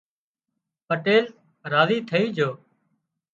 [0.87, 1.25] پٽيل
[1.73, 2.49] راضي ٿئي جھو